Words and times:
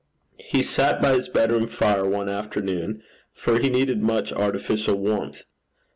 He 0.39 0.63
sat 0.63 0.99
by 0.99 1.13
his 1.13 1.29
bedroom 1.29 1.67
fire 1.67 2.03
one 2.07 2.27
afternoon, 2.27 3.03
for 3.33 3.59
he 3.59 3.69
needed 3.69 4.01
much 4.01 4.33
artificial 4.33 4.95
warmth. 4.95 5.43